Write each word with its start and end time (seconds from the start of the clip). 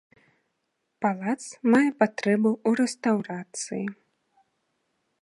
Палац 1.05 1.35
мае 1.75 1.85
патрэбу 2.01 2.51
ў 2.67 2.83
рэстаўрацыі. 2.83 3.85